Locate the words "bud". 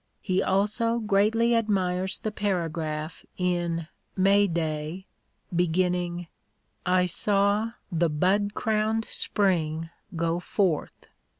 8.09-8.55